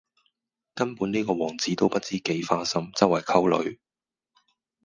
[0.73, 3.79] 根本呢個王子都不知幾花心,周圍溝女